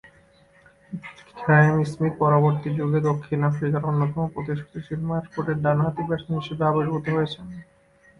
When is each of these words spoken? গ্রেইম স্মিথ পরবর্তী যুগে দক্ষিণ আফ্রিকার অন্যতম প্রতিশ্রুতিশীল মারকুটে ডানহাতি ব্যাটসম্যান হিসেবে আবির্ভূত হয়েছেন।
গ্রেইম 1.37 1.75
স্মিথ 1.91 2.13
পরবর্তী 2.21 2.69
যুগে 2.77 2.99
দক্ষিণ 3.09 3.39
আফ্রিকার 3.49 3.87
অন্যতম 3.89 4.23
প্রতিশ্রুতিশীল 4.33 5.01
মারকুটে 5.09 5.53
ডানহাতি 5.63 6.01
ব্যাটসম্যান 6.07 6.41
হিসেবে 6.41 6.63
আবির্ভূত 6.69 7.05
হয়েছেন। 7.15 7.45